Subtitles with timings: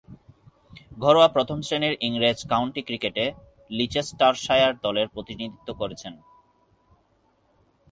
[0.99, 3.25] ঘরোয়া প্রথম-শ্রেণীর ইংরেজ কাউন্টি ক্রিকেটে
[3.69, 6.13] লিচেস্টারশায়ার দলের প্রতিনিধিত্ব করেছেন।